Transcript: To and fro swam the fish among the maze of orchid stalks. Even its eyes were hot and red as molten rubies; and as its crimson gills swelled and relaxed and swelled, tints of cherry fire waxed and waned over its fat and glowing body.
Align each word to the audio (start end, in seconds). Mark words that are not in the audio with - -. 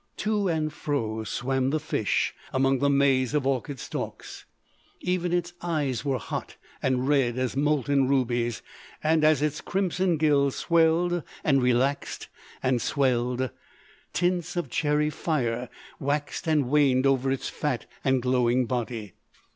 To 0.17 0.47
and 0.47 0.73
fro 0.73 1.23
swam 1.25 1.69
the 1.69 1.79
fish 1.79 2.33
among 2.51 2.79
the 2.79 2.89
maze 2.89 3.35
of 3.35 3.45
orchid 3.45 3.79
stalks. 3.79 4.45
Even 4.99 5.31
its 5.31 5.53
eyes 5.61 6.03
were 6.03 6.17
hot 6.17 6.55
and 6.81 7.07
red 7.07 7.37
as 7.37 7.55
molten 7.55 8.07
rubies; 8.07 8.63
and 9.03 9.23
as 9.23 9.43
its 9.43 9.61
crimson 9.61 10.17
gills 10.17 10.55
swelled 10.55 11.21
and 11.43 11.61
relaxed 11.61 12.29
and 12.63 12.81
swelled, 12.81 13.51
tints 14.11 14.55
of 14.55 14.71
cherry 14.71 15.11
fire 15.11 15.69
waxed 15.99 16.47
and 16.47 16.67
waned 16.71 17.05
over 17.05 17.31
its 17.31 17.47
fat 17.47 17.85
and 18.03 18.23
glowing 18.23 18.65
body. 18.65 19.13